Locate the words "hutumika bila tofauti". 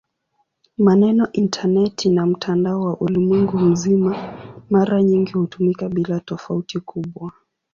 5.31-6.79